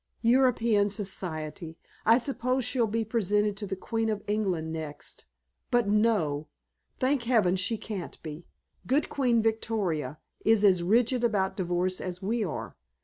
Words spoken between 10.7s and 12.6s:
rigid about divorce as we